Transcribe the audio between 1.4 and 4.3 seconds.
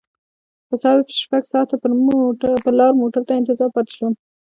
ساعته پر لار موټر ته انتظار پاتې شوم.